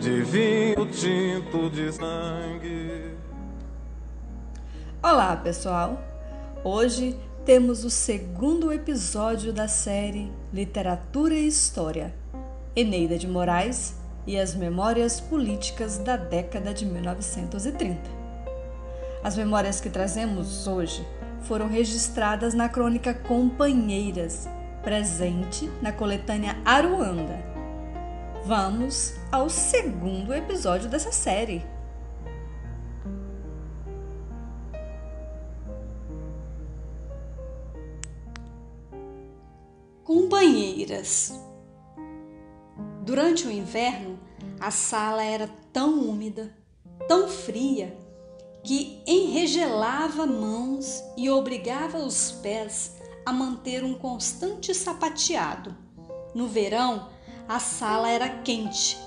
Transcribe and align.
de 0.00 0.22
vinho 0.22 0.86
tinto 0.86 1.68
de 1.70 1.92
sangue. 1.92 3.16
Olá, 5.02 5.36
pessoal. 5.36 6.00
Hoje 6.62 7.18
temos 7.44 7.84
o 7.84 7.90
segundo 7.90 8.72
episódio 8.72 9.52
da 9.52 9.66
série 9.66 10.30
Literatura 10.52 11.34
e 11.34 11.48
História. 11.48 12.14
Eneida 12.76 13.18
de 13.18 13.26
Moraes 13.26 13.96
e 14.24 14.38
as 14.38 14.54
memórias 14.54 15.20
políticas 15.20 15.98
da 15.98 16.16
década 16.16 16.72
de 16.72 16.86
1930. 16.86 17.98
As 19.24 19.36
memórias 19.36 19.80
que 19.80 19.90
trazemos 19.90 20.68
hoje 20.68 21.04
foram 21.42 21.66
registradas 21.66 22.54
na 22.54 22.68
crônica 22.68 23.12
Companheiras, 23.12 24.48
presente 24.84 25.68
na 25.82 25.90
coletânea 25.90 26.56
Aruanda. 26.64 27.57
Vamos 28.48 29.12
ao 29.30 29.50
segundo 29.50 30.32
episódio 30.32 30.88
dessa 30.88 31.12
série. 31.12 31.62
Companheiras 40.02 41.38
Durante 43.02 43.46
o 43.46 43.50
inverno, 43.50 44.18
a 44.58 44.70
sala 44.70 45.22
era 45.22 45.50
tão 45.70 46.08
úmida, 46.08 46.56
tão 47.06 47.28
fria, 47.28 47.94
que 48.64 49.02
enregelava 49.06 50.24
mãos 50.24 51.04
e 51.18 51.28
obrigava 51.28 51.98
os 51.98 52.32
pés 52.32 52.96
a 53.26 53.30
manter 53.30 53.84
um 53.84 53.92
constante 53.92 54.74
sapateado. 54.74 55.76
No 56.34 56.48
verão, 56.48 57.17
a 57.48 57.58
sala 57.58 58.10
era 58.10 58.28
quente, 58.28 58.98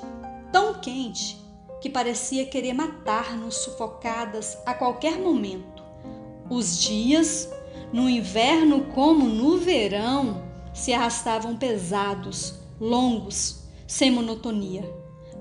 tão 0.52 0.73
quente 0.73 1.38
que 1.80 1.89
parecia 1.89 2.45
querer 2.45 2.73
matar-nos 2.73 3.56
sufocadas 3.58 4.58
a 4.66 4.73
qualquer 4.73 5.20
momento. 5.20 5.83
Os 6.50 6.80
dias, 6.80 7.48
no 7.94 8.09
inverno 8.09 8.86
como 8.95 9.28
no 9.28 9.58
verão, 9.58 10.42
se 10.73 10.92
arrastavam 10.92 11.56
pesados, 11.56 12.56
longos, 12.80 13.61
sem 13.86 14.10
monotonia, 14.10 14.92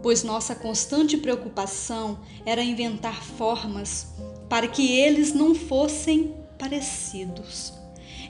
pois 0.02 0.22
nossa 0.22 0.54
constante 0.54 1.16
preocupação 1.16 2.18
era 2.44 2.62
inventar 2.62 3.22
formas 3.22 4.08
para 4.48 4.68
que 4.68 4.98
eles 4.98 5.32
não 5.32 5.54
fossem 5.54 6.34
parecidos. 6.58 7.72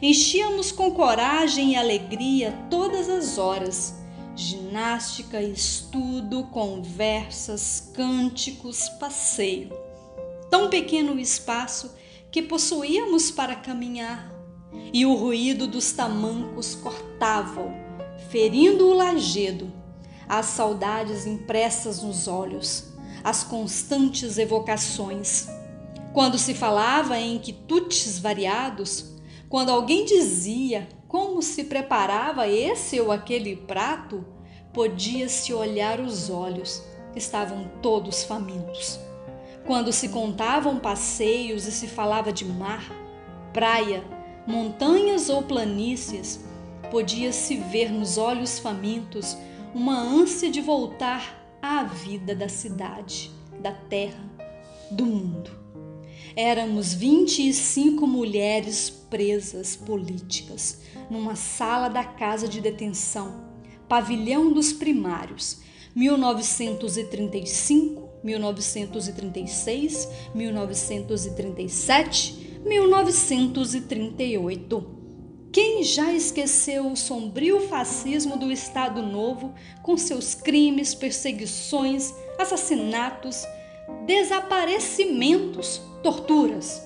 Enchíamos 0.00 0.70
com 0.70 0.92
coragem 0.92 1.72
e 1.72 1.76
alegria 1.76 2.56
todas 2.70 3.08
as 3.08 3.36
horas. 3.36 3.99
Ginástica, 4.34 5.42
estudo, 5.42 6.44
conversas, 6.44 7.90
cânticos, 7.94 8.88
passeio. 9.00 9.70
Tão 10.50 10.70
pequeno 10.70 11.14
o 11.14 11.18
espaço 11.18 11.94
que 12.30 12.42
possuíamos 12.42 13.30
para 13.30 13.56
caminhar, 13.56 14.32
e 14.92 15.04
o 15.04 15.14
ruído 15.14 15.66
dos 15.66 15.92
tamancos 15.92 16.74
cortava-o, 16.74 17.72
ferindo 18.30 18.86
o 18.86 18.94
lajedo 18.94 19.80
as 20.30 20.46
saudades 20.46 21.26
impressas 21.26 22.04
nos 22.04 22.28
olhos, 22.28 22.84
as 23.24 23.42
constantes 23.42 24.38
evocações. 24.38 25.48
Quando 26.12 26.38
se 26.38 26.54
falava 26.54 27.18
em 27.18 27.36
quitutes 27.36 28.16
variados, 28.16 29.16
quando 29.48 29.70
alguém 29.70 30.04
dizia 30.04 30.88
como 31.10 31.42
se 31.42 31.64
preparava 31.64 32.46
esse 32.46 33.00
ou 33.00 33.10
aquele 33.10 33.56
prato, 33.56 34.24
podia-se 34.72 35.52
olhar 35.52 35.98
os 35.98 36.30
olhos, 36.30 36.84
estavam 37.16 37.68
todos 37.82 38.22
famintos. 38.22 39.00
Quando 39.66 39.92
se 39.92 40.10
contavam 40.10 40.78
passeios 40.78 41.66
e 41.66 41.72
se 41.72 41.88
falava 41.88 42.32
de 42.32 42.44
mar, 42.44 42.84
praia, 43.52 44.04
montanhas 44.46 45.28
ou 45.28 45.42
planícies, 45.42 46.44
podia-se 46.92 47.56
ver 47.56 47.90
nos 47.90 48.16
olhos 48.16 48.60
famintos 48.60 49.36
uma 49.74 49.98
ânsia 49.98 50.48
de 50.48 50.60
voltar 50.60 51.44
à 51.60 51.82
vida 51.82 52.36
da 52.36 52.48
cidade, 52.48 53.32
da 53.60 53.72
terra, 53.72 54.22
do 54.92 55.04
mundo. 55.04 55.59
Éramos 56.36 56.94
25 56.94 58.06
mulheres 58.06 58.88
presas 58.88 59.74
políticas 59.74 60.82
numa 61.10 61.34
sala 61.34 61.88
da 61.88 62.04
casa 62.04 62.46
de 62.46 62.60
detenção, 62.60 63.50
pavilhão 63.88 64.52
dos 64.52 64.72
primários, 64.72 65.58
1935, 65.94 68.08
1936, 68.22 70.08
1937, 70.34 72.60
1938. 72.64 75.00
Quem 75.52 75.82
já 75.82 76.12
esqueceu 76.12 76.92
o 76.92 76.96
sombrio 76.96 77.66
fascismo 77.68 78.36
do 78.36 78.52
Estado 78.52 79.02
Novo, 79.02 79.52
com 79.82 79.96
seus 79.96 80.32
crimes, 80.32 80.94
perseguições, 80.94 82.14
assassinatos, 82.38 83.44
desaparecimentos, 84.06 85.80
torturas? 86.02 86.82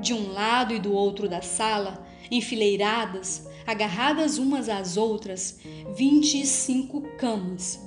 De 0.00 0.14
um 0.14 0.32
lado 0.32 0.74
e 0.74 0.78
do 0.78 0.92
outro 0.92 1.28
da 1.28 1.42
sala, 1.42 2.06
enfileiradas, 2.30 3.46
agarradas 3.66 4.38
umas 4.38 4.68
às 4.68 4.96
outras, 4.96 5.58
vinte 5.94 6.40
e 6.40 6.46
cinco 6.46 7.02
camas, 7.18 7.78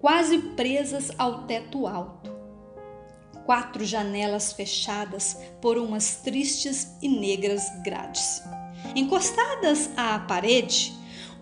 quase 0.00 0.38
presas 0.38 1.10
ao 1.18 1.44
teto 1.44 1.86
alto. 1.86 2.32
Quatro 3.44 3.84
janelas 3.84 4.52
fechadas 4.52 5.36
por 5.60 5.76
umas 5.78 6.16
tristes 6.16 6.88
e 7.02 7.08
negras 7.08 7.64
grades 7.82 8.42
encostadas 8.94 9.90
à 9.96 10.18
parede, 10.18 10.92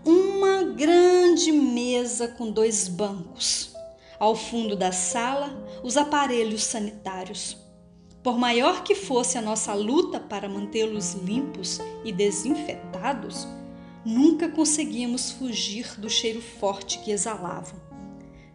uma 0.04 0.62
grande 0.62 1.50
mesa 1.52 2.28
com 2.28 2.50
dois 2.50 2.88
bancos. 2.88 3.74
Ao 4.20 4.36
fundo 4.36 4.76
da 4.76 4.92
sala, 4.92 5.66
os 5.82 5.96
aparelhos 5.96 6.62
sanitários. 6.62 7.56
Por 8.22 8.38
maior 8.38 8.84
que 8.84 8.94
fosse 8.94 9.38
a 9.38 9.42
nossa 9.42 9.74
luta 9.74 10.20
para 10.20 10.48
mantê-los 10.48 11.14
limpos 11.14 11.80
e 12.04 12.12
desinfetados, 12.12 13.48
nunca 14.04 14.48
conseguimos 14.48 15.32
fugir 15.32 15.98
do 15.98 16.08
cheiro 16.08 16.40
forte 16.40 16.98
que 16.98 17.10
exalavam. 17.10 17.80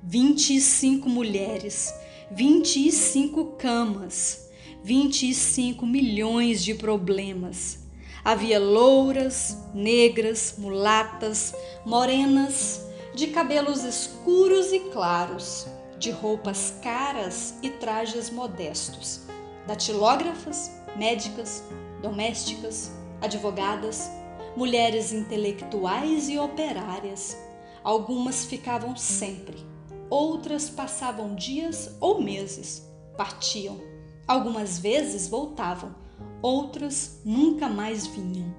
25 0.03 1.09
mulheres, 1.09 1.93
25 2.31 3.57
camas, 3.57 4.47
25 4.83 5.85
milhões 5.85 6.63
de 6.63 6.75
problemas 6.75 7.83
Havia 8.25 8.59
louras, 8.59 9.55
negras, 9.71 10.55
mulatas, 10.57 11.53
morenas, 11.85 12.81
de 13.15 13.27
cabelos 13.27 13.83
escuros 13.85 14.73
e 14.73 14.79
claros, 14.91 15.65
de 15.97 16.11
roupas 16.11 16.73
caras 16.83 17.55
e 17.63 17.69
trajes 17.69 18.29
modestos, 18.29 19.21
datilógrafas, 19.65 20.69
médicas, 20.97 21.63
domésticas, 22.01 22.91
advogadas, 23.21 24.09
mulheres 24.55 25.13
intelectuais 25.13 26.27
e 26.27 26.37
operárias. 26.37 27.37
Algumas 27.83 28.43
ficavam 28.43 28.97
sempre, 28.97 29.65
outras 30.09 30.69
passavam 30.69 31.35
dias 31.35 31.95
ou 32.01 32.21
meses, 32.21 32.85
partiam. 33.15 33.79
Algumas 34.27 34.77
vezes 34.77 35.29
voltavam 35.29 35.95
outras 36.41 37.21
nunca 37.23 37.69
mais 37.69 38.05
vinham. 38.05 38.53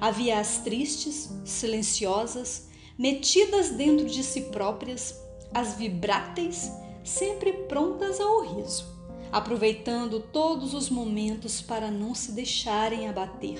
Havia 0.00 0.38
as 0.38 0.58
tristes, 0.58 1.30
silenciosas, 1.44 2.67
metidas 2.98 3.70
dentro 3.70 4.06
de 4.06 4.24
si 4.24 4.42
próprias, 4.42 5.22
as 5.54 5.74
vibráteis, 5.74 6.72
sempre 7.04 7.52
prontas 7.52 8.20
ao 8.20 8.42
riso, 8.42 8.86
aproveitando 9.30 10.18
todos 10.18 10.74
os 10.74 10.90
momentos 10.90 11.62
para 11.62 11.92
não 11.92 12.12
se 12.12 12.32
deixarem 12.32 13.08
abater. 13.08 13.58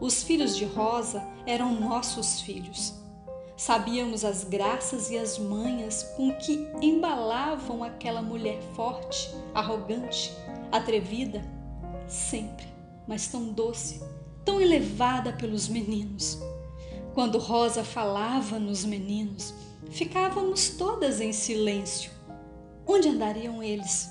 Os 0.00 0.22
filhos 0.22 0.56
de 0.56 0.64
Rosa 0.64 1.26
eram 1.44 1.78
nossos 1.78 2.40
filhos. 2.40 2.94
Sabíamos 3.56 4.24
as 4.24 4.44
graças 4.44 5.10
e 5.10 5.18
as 5.18 5.38
manhas 5.38 6.04
com 6.16 6.34
que 6.36 6.66
embalavam 6.80 7.84
aquela 7.84 8.22
mulher 8.22 8.60
forte, 8.74 9.32
arrogante, 9.54 10.32
atrevida, 10.70 11.44
sempre, 12.08 12.66
mas 13.06 13.28
tão 13.28 13.52
doce, 13.52 14.02
tão 14.44 14.60
elevada 14.60 15.32
pelos 15.32 15.68
meninos. 15.68 16.40
Quando 17.14 17.36
Rosa 17.36 17.84
falava 17.84 18.58
nos 18.58 18.86
meninos, 18.86 19.52
ficávamos 19.90 20.70
todas 20.70 21.20
em 21.20 21.30
silêncio. 21.30 22.10
Onde 22.86 23.08
andariam 23.08 23.62
eles? 23.62 24.08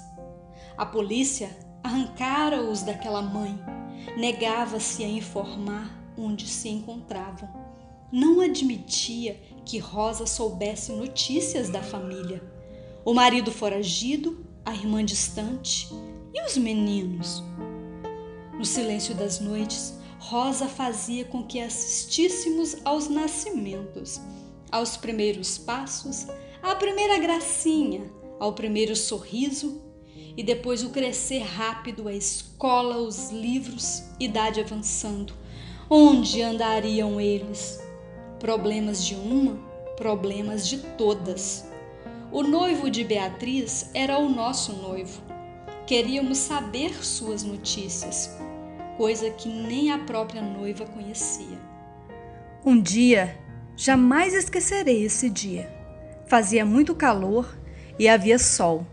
A 0.78 0.86
polícia 0.86 1.50
arrancara-os 1.84 2.84
daquela 2.84 3.24
mãe, 3.24 3.60
negava-se 4.16 5.04
a 5.04 5.08
informar 5.08 6.00
onde 6.16 6.48
se 6.48 6.70
encontravam. 6.70 7.50
Não 8.12 8.40
admitia 8.40 9.42
que 9.66 9.80
Rosa 9.80 10.28
soubesse 10.28 10.92
notícias 10.92 11.70
da 11.70 11.82
família. 11.82 12.44
O 13.04 13.16
marido 13.16 13.52
foragido, 13.52 14.46
a 14.64 14.76
irmã 14.76 15.04
distante 15.04 15.90
e 16.32 16.46
os 16.46 16.56
meninos. 16.56 17.44
No 18.54 18.64
silêncio 18.66 19.16
das 19.16 19.40
noites, 19.40 20.00
Rosa 20.22 20.68
fazia 20.68 21.26
com 21.26 21.44
que 21.44 21.60
assistíssemos 21.60 22.78
aos 22.86 23.10
nascimentos, 23.10 24.22
aos 24.72 24.96
primeiros 24.96 25.58
passos, 25.58 26.28
à 26.62 26.76
primeira 26.76 27.18
gracinha, 27.18 28.04
ao 28.40 28.54
primeiro 28.54 28.96
sorriso 28.96 29.82
e 30.38 30.44
depois 30.44 30.84
o 30.84 30.92
crescer 30.92 31.40
rápido, 31.40 32.08
a 32.08 32.14
escola, 32.14 32.98
os 32.98 33.32
livros, 33.32 34.04
idade 34.20 34.62
avançando. 34.62 35.34
Onde 35.90 36.40
andariam 36.44 37.20
eles? 37.20 37.82
Problemas 38.40 39.04
de 39.04 39.16
uma, 39.16 39.56
problemas 39.98 40.68
de 40.68 40.78
todas. 41.00 41.66
O 42.32 42.44
noivo 42.44 42.92
de 42.92 43.04
Beatriz 43.04 43.90
era 43.92 44.20
o 44.20 44.30
nosso 44.30 44.74
noivo. 44.74 45.20
Queríamos 45.88 46.38
saber 46.38 47.04
suas 47.04 47.42
notícias 47.42 48.40
coisa 49.02 49.32
que 49.32 49.50
nem 49.50 49.90
a 49.90 49.98
própria 49.98 50.44
noiva 50.44 50.86
conhecia. 50.86 51.58
Um 52.64 52.80
dia, 52.80 53.36
jamais 53.76 54.32
esquecerei 54.32 55.04
esse 55.04 55.28
dia. 55.28 55.74
Fazia 56.28 56.64
muito 56.64 56.94
calor 56.94 57.58
e 57.98 58.08
havia 58.08 58.38
sol. 58.38 58.86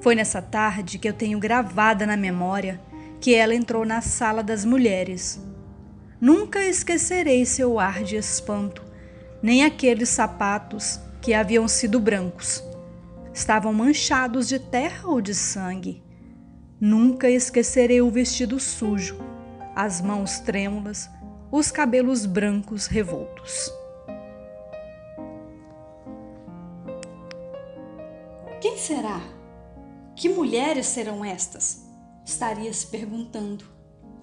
Foi 0.00 0.14
nessa 0.14 0.40
tarde 0.40 0.98
que 0.98 1.06
eu 1.06 1.12
tenho 1.12 1.38
gravada 1.38 2.06
na 2.06 2.16
memória 2.16 2.80
que 3.20 3.34
ela 3.34 3.54
entrou 3.54 3.84
na 3.84 4.00
sala 4.00 4.42
das 4.42 4.64
mulheres. 4.64 5.38
Nunca 6.18 6.64
esquecerei 6.64 7.44
seu 7.44 7.78
ar 7.78 8.02
de 8.02 8.16
espanto, 8.16 8.82
nem 9.42 9.62
aqueles 9.62 10.08
sapatos 10.08 10.98
que 11.20 11.34
haviam 11.34 11.68
sido 11.68 12.00
brancos. 12.00 12.64
Estavam 13.34 13.74
manchados 13.74 14.48
de 14.48 14.58
terra 14.58 15.06
ou 15.06 15.20
de 15.20 15.34
sangue 15.34 16.01
Nunca 16.84 17.30
esquecerei 17.30 18.02
o 18.02 18.10
vestido 18.10 18.58
sujo, 18.58 19.16
as 19.72 20.00
mãos 20.00 20.40
trêmulas, 20.40 21.08
os 21.48 21.70
cabelos 21.70 22.26
brancos 22.26 22.88
revoltos. 22.88 23.72
Quem 28.60 28.76
será? 28.76 29.20
Que 30.16 30.28
mulheres 30.28 30.86
serão 30.86 31.24
estas? 31.24 31.86
Estaria 32.24 32.72
se 32.72 32.88
perguntando. 32.88 33.64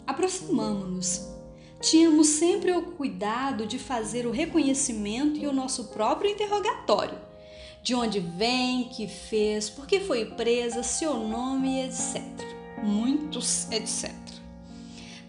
Aproximamo-nos. 0.05 1.29
Tínhamos 1.79 2.27
sempre 2.27 2.73
o 2.73 2.91
cuidado 2.91 3.65
de 3.65 3.79
fazer 3.79 4.27
o 4.27 4.31
reconhecimento 4.31 5.39
e 5.39 5.47
o 5.47 5.53
nosso 5.53 5.93
próprio 5.93 6.29
interrogatório 6.29 7.28
de 7.81 7.95
onde 7.95 8.19
vem, 8.19 8.85
que 8.85 9.07
fez, 9.07 9.69
por 9.69 9.87
que 9.87 9.99
foi 9.99 10.25
presa, 10.25 10.83
seu 10.83 11.15
nome, 11.15 11.81
etc. 11.81 12.21
Muitos, 12.83 13.69
etc. 13.71 14.13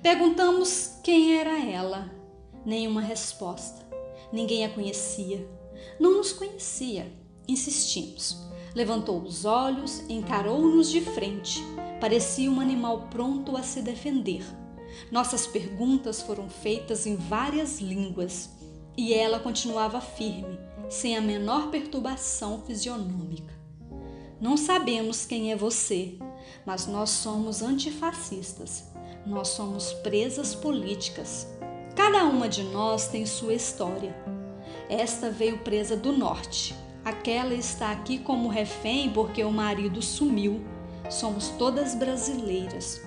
Perguntamos 0.03 0.99
quem 1.03 1.39
era 1.39 1.59
ela. 1.59 2.11
Nenhuma 2.65 3.01
resposta. 3.01 3.87
Ninguém 4.33 4.65
a 4.65 4.71
conhecia. 4.71 5.47
Não 5.99 6.17
nos 6.17 6.33
conhecia. 6.33 7.11
Insistimos. 7.49 8.37
Levantou 8.75 9.21
os 9.23 9.45
olhos, 9.45 10.01
encarou-nos 10.09 10.91
de 10.91 11.01
frente. 11.01 11.61
Parecia 12.01 12.51
um 12.51 12.61
animal 12.61 13.09
pronto 13.11 13.57
a 13.57 13.63
se 13.63 13.83
defender. 13.83 14.45
Nossas 15.11 15.47
perguntas 15.47 16.23
foram 16.23 16.49
feitas 16.49 17.07
em 17.07 17.17
várias 17.17 17.81
línguas 17.81 18.51
e 18.97 19.13
ela 19.15 19.41
continuava 19.41 20.01
firme, 20.01 20.59
sem 20.91 21.17
a 21.17 21.21
menor 21.21 21.71
perturbação 21.71 22.61
fisionômica. 22.67 23.55
Não 24.41 24.57
sabemos 24.57 25.25
quem 25.25 25.53
é 25.53 25.57
você, 25.57 26.19
mas 26.67 26.87
nós 26.89 27.11
somos 27.11 27.63
antifascistas. 27.63 28.85
Nós 29.25 29.49
somos 29.49 29.93
presas 29.93 30.55
políticas. 30.55 31.47
Cada 31.95 32.25
uma 32.25 32.49
de 32.49 32.65
nós 32.65 33.07
tem 33.07 33.25
sua 33.25 33.55
história. 33.55 34.17
Esta 34.89 35.31
veio 35.31 35.59
presa 35.59 35.97
do 35.97 36.11
norte. 36.11 36.75
Aquela 37.05 37.55
está 37.55 37.93
aqui 37.93 38.19
como 38.19 38.49
refém 38.49 39.11
porque 39.11 39.45
o 39.45 39.53
marido 39.53 40.03
sumiu. 40.03 40.61
Somos 41.09 41.49
todas 41.51 41.95
brasileiras. 41.95 43.01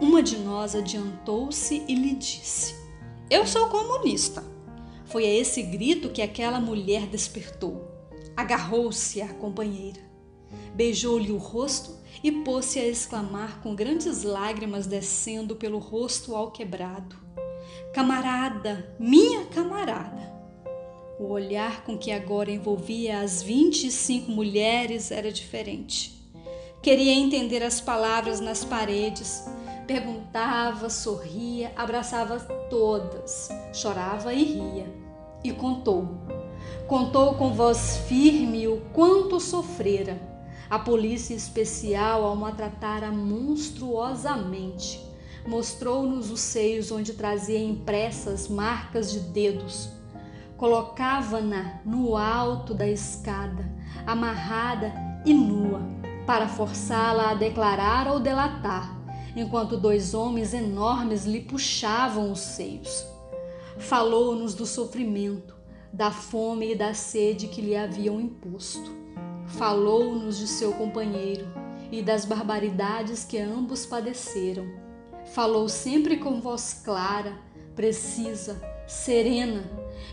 Uma 0.00 0.22
de 0.22 0.36
nós 0.38 0.74
adiantou-se 0.74 1.84
e 1.88 1.94
lhe 1.94 2.14
disse: 2.14 2.74
Eu 3.30 3.46
sou 3.46 3.68
comunista. 3.68 4.49
Foi 5.10 5.24
a 5.24 5.34
esse 5.34 5.60
grito 5.62 6.10
que 6.10 6.22
aquela 6.22 6.60
mulher 6.60 7.06
despertou. 7.06 7.88
Agarrou-se 8.36 9.20
à 9.20 9.28
companheira, 9.34 10.00
beijou-lhe 10.74 11.32
o 11.32 11.36
rosto 11.36 11.98
e 12.22 12.30
pôs-se 12.30 12.78
a 12.78 12.86
exclamar 12.86 13.60
com 13.60 13.74
grandes 13.74 14.22
lágrimas 14.22 14.86
descendo 14.86 15.56
pelo 15.56 15.78
rosto 15.78 16.34
ao 16.34 16.52
quebrado: 16.52 17.16
Camarada, 17.92 18.94
minha 18.98 19.46
camarada! 19.46 20.30
O 21.18 21.24
olhar 21.24 21.84
com 21.84 21.98
que 21.98 22.12
agora 22.12 22.50
envolvia 22.50 23.20
as 23.20 23.42
vinte 23.42 23.88
e 23.88 23.90
cinco 23.90 24.30
mulheres 24.30 25.10
era 25.10 25.30
diferente. 25.30 26.18
Queria 26.80 27.12
entender 27.12 27.62
as 27.62 27.78
palavras 27.78 28.40
nas 28.40 28.64
paredes, 28.64 29.44
perguntava, 29.90 30.88
sorria, 30.88 31.72
abraçava 31.74 32.38
todas, 32.38 33.48
chorava 33.72 34.32
e 34.32 34.44
ria 34.44 34.86
e 35.42 35.50
contou. 35.50 36.06
Contou 36.86 37.34
com 37.34 37.52
voz 37.52 37.96
firme 38.06 38.68
o 38.68 38.82
quanto 38.92 39.40
sofrera 39.40 40.16
a 40.70 40.78
polícia 40.78 41.34
especial 41.34 42.24
ao 42.24 42.36
maltratara 42.36 43.10
monstruosamente. 43.10 45.04
Mostrou-nos 45.44 46.30
os 46.30 46.38
seios 46.38 46.92
onde 46.92 47.14
trazia 47.14 47.58
impressas 47.58 48.46
marcas 48.46 49.10
de 49.10 49.18
dedos. 49.18 49.90
Colocava-na 50.56 51.80
no 51.84 52.16
alto 52.16 52.74
da 52.74 52.86
escada, 52.86 53.68
amarrada 54.06 54.92
e 55.26 55.34
nua, 55.34 55.80
para 56.24 56.46
forçá-la 56.46 57.32
a 57.32 57.34
declarar 57.34 58.06
ou 58.06 58.20
delatar, 58.20 58.99
enquanto 59.36 59.76
dois 59.76 60.14
homens 60.14 60.54
enormes 60.54 61.24
lhe 61.24 61.40
puxavam 61.40 62.32
os 62.32 62.40
seios. 62.40 63.04
Falou-nos 63.78 64.54
do 64.54 64.66
sofrimento, 64.66 65.54
da 65.92 66.10
fome 66.10 66.72
e 66.72 66.74
da 66.76 66.94
sede 66.94 67.48
que 67.48 67.60
lhe 67.60 67.76
haviam 67.76 68.20
imposto. 68.20 68.90
Falou-nos 69.46 70.38
de 70.38 70.46
seu 70.46 70.72
companheiro 70.72 71.46
e 71.90 72.02
das 72.02 72.24
barbaridades 72.24 73.24
que 73.24 73.38
ambos 73.38 73.84
padeceram. 73.86 74.66
Falou 75.32 75.68
sempre 75.68 76.18
com 76.18 76.40
voz 76.40 76.80
clara, 76.84 77.36
precisa, 77.74 78.60
serena, 78.86 79.64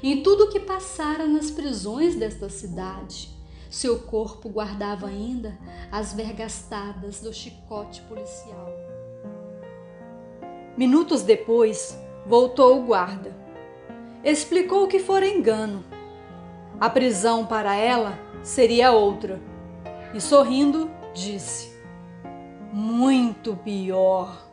em 0.01 0.21
tudo 0.21 0.45
o 0.45 0.49
que 0.49 0.59
passara 0.59 1.27
nas 1.27 1.51
prisões 1.51 2.15
desta 2.15 2.49
cidade. 2.49 3.29
Seu 3.69 3.99
corpo 3.99 4.49
guardava 4.49 5.07
ainda 5.07 5.57
as 5.91 6.13
vergastadas 6.13 7.19
do 7.19 7.33
chicote 7.33 8.01
policial. 8.03 8.86
Minutos 10.77 11.23
depois, 11.23 11.99
voltou 12.25 12.79
o 12.79 12.85
guarda 12.85 13.47
explicou 14.23 14.87
que 14.87 14.99
fora 14.99 15.27
engano. 15.27 15.85
A 16.79 16.89
prisão 16.89 17.45
para 17.45 17.75
ela 17.75 18.19
seria 18.43 18.91
outra. 18.91 19.39
E 20.13 20.21
sorrindo, 20.21 20.91
disse: 21.13 21.71
Muito 22.71 23.55
pior. 23.55 24.45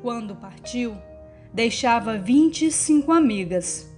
Quando 0.00 0.34
partiu, 0.34 0.96
deixava 1.52 2.16
vinte 2.16 2.66
e 2.66 2.72
cinco 2.72 3.12
amigas. 3.12 3.90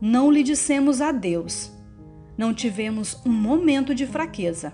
Não 0.00 0.30
lhe 0.30 0.42
dissemos 0.42 1.00
adeus. 1.00 1.72
Não 2.36 2.52
tivemos 2.52 3.20
um 3.24 3.32
momento 3.32 3.94
de 3.94 4.06
fraqueza. 4.06 4.72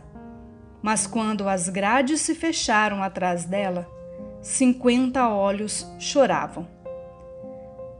Mas 0.82 1.06
quando 1.06 1.48
as 1.48 1.68
grades 1.68 2.20
se 2.20 2.34
fecharam 2.34 3.02
atrás 3.02 3.44
dela, 3.44 3.88
cinquenta 4.46 5.28
olhos 5.28 5.84
choravam. 5.98 6.68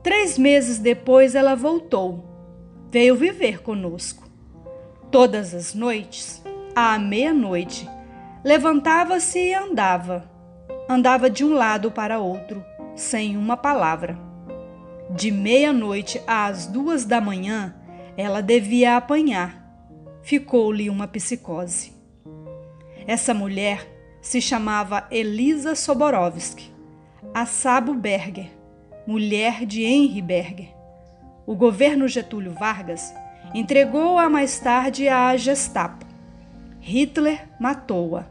Três 0.00 0.38
meses 0.38 0.78
depois 0.78 1.34
ela 1.34 1.56
voltou. 1.56 2.24
Veio 2.88 3.16
viver 3.16 3.62
conosco. 3.62 4.22
Todas 5.10 5.52
as 5.52 5.74
noites, 5.74 6.40
à 6.74 6.96
meia-noite, 6.98 7.88
levantava-se 8.44 9.38
e 9.40 9.54
andava. 9.54 10.30
Andava 10.88 11.28
de 11.28 11.44
um 11.44 11.52
lado 11.52 11.90
para 11.90 12.20
outro, 12.20 12.64
sem 12.94 13.36
uma 13.36 13.56
palavra. 13.56 14.16
De 15.10 15.32
meia-noite 15.32 16.22
às 16.28 16.66
duas 16.66 17.04
da 17.04 17.20
manhã, 17.20 17.74
ela 18.16 18.40
devia 18.40 18.96
apanhar. 18.96 19.64
Ficou-lhe 20.22 20.88
uma 20.88 21.08
psicose. 21.08 21.92
Essa 23.04 23.34
mulher 23.34 23.95
se 24.26 24.40
chamava 24.40 25.06
Elisa 25.09 25.76
Soborovski, 25.76 26.75
a 27.33 27.47
Sabo 27.47 27.95
Berger, 27.95 28.50
mulher 29.06 29.64
de 29.64 29.85
Henry 29.85 30.21
Berger. 30.21 30.75
O 31.47 31.54
governo 31.54 32.09
Getúlio 32.09 32.50
Vargas 32.50 33.14
entregou-a 33.54 34.28
mais 34.28 34.59
tarde 34.59 35.09
à 35.09 35.37
Gestapo. 35.37 36.04
Hitler 36.80 37.49
matou-a. 37.61 38.26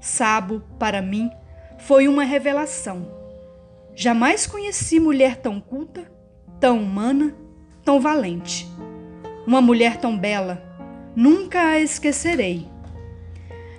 Sabo, 0.00 0.64
para 0.80 1.00
mim, 1.00 1.30
foi 1.78 2.08
uma 2.08 2.24
revelação. 2.24 3.06
Jamais 3.94 4.48
conheci 4.48 4.98
mulher 4.98 5.36
tão 5.36 5.60
culta, 5.60 6.10
tão 6.58 6.82
humana, 6.82 7.36
tão 7.84 8.00
valente. 8.00 8.68
Uma 9.46 9.60
mulher 9.60 9.96
tão 9.98 10.18
bela, 10.18 10.60
nunca 11.14 11.60
a 11.60 11.78
esquecerei. 11.78 12.69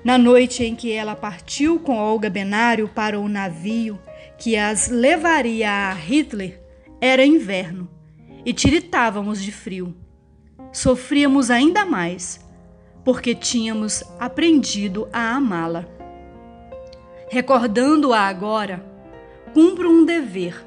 Na 0.03 0.17
noite 0.17 0.63
em 0.63 0.75
que 0.75 0.91
ela 0.91 1.15
partiu 1.15 1.79
com 1.79 1.95
Olga 1.95 2.27
Benário 2.27 2.87
para 2.87 3.19
o 3.19 3.29
navio 3.29 3.99
que 4.35 4.57
as 4.57 4.87
levaria 4.87 5.69
a 5.69 5.93
Hitler, 5.93 6.59
era 6.99 7.23
inverno 7.23 7.87
e 8.43 8.51
tiritávamos 8.51 9.43
de 9.43 9.51
frio. 9.51 9.95
Sofríamos 10.73 11.51
ainda 11.51 11.85
mais, 11.85 12.43
porque 13.05 13.35
tínhamos 13.35 14.03
aprendido 14.19 15.07
a 15.13 15.35
amá-la. 15.35 15.87
Recordando-a 17.29 18.21
agora, 18.21 18.83
cumpro 19.53 19.91
um 19.91 20.03
dever. 20.03 20.65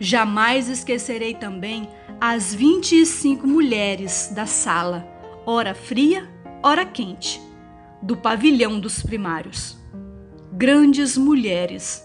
Jamais 0.00 0.70
esquecerei 0.70 1.34
também 1.34 1.86
as 2.18 2.54
25 2.54 3.46
mulheres 3.46 4.32
da 4.34 4.46
sala, 4.46 5.06
ora 5.44 5.74
fria, 5.74 6.26
ora 6.62 6.86
quente 6.86 7.38
do 8.04 8.14
pavilhão 8.14 8.78
dos 8.78 9.02
primários. 9.02 9.78
Grandes 10.52 11.16
mulheres, 11.16 12.04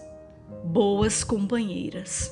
boas 0.64 1.26
companheiras. 1.26 2.32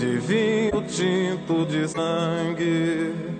de 0.00 0.18
vinho 0.18 0.82
tinto 0.88 1.66
de 1.66 1.86
sangue. 1.86 3.39